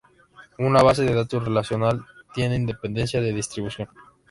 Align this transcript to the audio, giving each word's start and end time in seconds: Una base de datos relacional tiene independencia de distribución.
Una 0.57 0.81
base 0.81 1.03
de 1.03 1.13
datos 1.13 1.45
relacional 1.45 2.03
tiene 2.33 2.55
independencia 2.55 3.21
de 3.21 3.33
distribución. 3.33 3.87